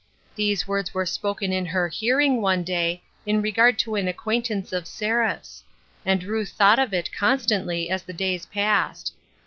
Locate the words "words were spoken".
0.67-1.53